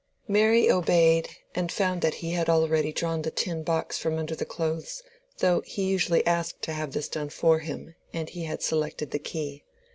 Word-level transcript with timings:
Mary 0.27 0.67
obeyed, 0.67 1.29
and 1.53 1.71
found 1.71 2.01
that 2.01 2.15
he 2.15 2.31
had 2.31 2.49
already 2.49 2.91
drawn 2.91 3.21
the 3.21 3.29
tin 3.29 3.61
box 3.61 3.99
from 3.99 4.17
under 4.17 4.33
the 4.35 4.45
clothes, 4.47 5.03
though 5.37 5.61
he 5.63 5.83
usually 5.83 6.25
asked 6.25 6.63
to 6.63 6.73
have 6.73 6.93
this 6.93 7.07
done 7.07 7.29
for 7.29 7.59
him; 7.59 7.93
and 8.11 8.29
he 8.31 8.45
had 8.45 8.63
selected 8.63 9.11
the 9.11 9.19
key. 9.19 9.63